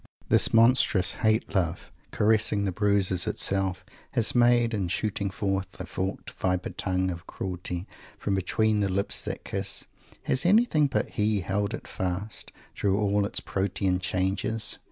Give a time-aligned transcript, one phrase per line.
[0.29, 6.31] This monstrous hate love, caressing the bruises itself has made, and shooting forth a forked
[6.31, 7.85] viper tongue of cruelty
[8.17, 9.85] from between the lips that kiss
[10.23, 14.79] has anyone but he held it fast, through all its Protean changes?